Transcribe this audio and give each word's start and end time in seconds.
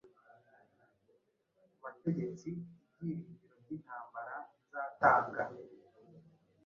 Kubategetse 1.71 2.47
ibyiringiro 2.89 3.55
byintambara 3.63 4.35
nzatanga 4.63 5.41